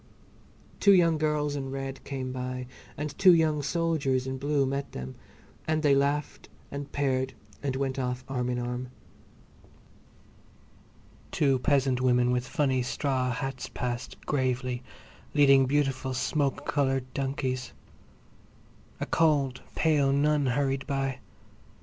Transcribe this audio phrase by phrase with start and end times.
[0.79, 2.65] Two young girls in red came by
[2.97, 5.13] and two young soldiers in blue met them,
[5.67, 8.89] and they laughed and paired and went off arm in arm.
[11.31, 14.81] Two peasant women with funny straw hats passed, gravely,
[15.35, 17.71] leading beautiful smoke coloured donkeys.
[18.99, 21.19] A cold, pale nun hurried by.